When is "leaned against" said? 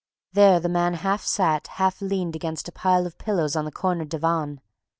2.01-2.67